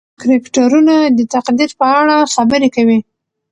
کرکټرونه 0.21 0.93
د 1.17 1.19
تقدیر 1.33 1.71
په 1.79 1.85
اړه 1.99 2.15
خبرې 2.33 2.69
کوي. 2.75 2.99